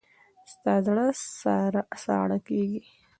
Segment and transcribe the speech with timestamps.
[0.51, 1.05] ستا زړه
[2.03, 2.81] ساړه کېږي.